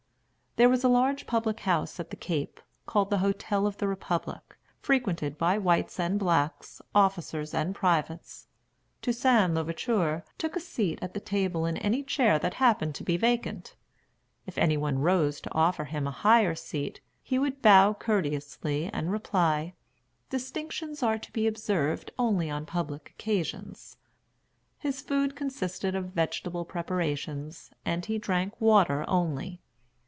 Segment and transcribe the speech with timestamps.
[0.57, 4.57] There was a large public house at the Cape, called The Hotel of the Republic,
[4.81, 8.49] frequented by whites and blacks, officers and privates.
[9.01, 13.03] Toussaint l'Ouverture often took a seat at the table in any chair that happened to
[13.05, 13.77] be vacant.
[14.45, 19.09] If any one rose to offer him a higher seat, he would bow courteously, and
[19.09, 19.73] reply,
[20.29, 23.95] "Distinctions are to be observed only on public occasions."
[24.79, 29.61] His food consisted of vegetable preparations, and he drank water only.